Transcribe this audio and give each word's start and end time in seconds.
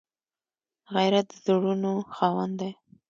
غیرت 0.93 1.27
د 1.31 1.33
زړونو 1.45 1.93
خاوند 2.15 2.53
دی 2.61 2.71